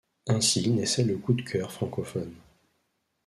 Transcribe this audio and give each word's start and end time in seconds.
Ainsi 0.27 0.67
naissait 0.71 1.03
le 1.03 1.15
Coup 1.15 1.33
de 1.33 1.43
cœur 1.43 1.71
francophone. 1.71 2.33